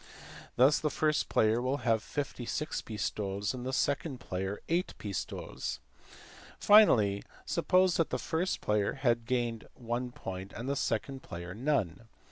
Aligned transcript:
Thus 0.55 0.79
the 0.79 0.89
first 0.89 1.29
player 1.29 1.61
will 1.61 1.77
have 1.85 2.01
56 2.01 2.81
pistoles 2.81 3.53
and 3.53 3.63
the 3.63 3.71
second 3.71 4.19
player 4.19 4.59
8 4.67 4.95
pistoles. 4.97 5.79
Finally, 6.57 7.21
suppose 7.45 7.97
that 7.97 8.09
the 8.09 8.17
first 8.17 8.61
player 8.61 8.93
has 8.93 9.17
gained 9.23 9.67
one 9.75 10.11
point 10.11 10.53
and 10.53 10.67
the 10.67 10.75
second 10.75 11.21
player 11.21 11.53
none. 11.53 12.07